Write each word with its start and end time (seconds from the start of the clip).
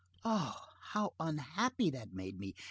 Oh! 0.25 0.57
how 0.79 1.13
unhappy 1.19 1.91
that 1.91 2.11
made 2.11 2.39
me! 2.39 2.55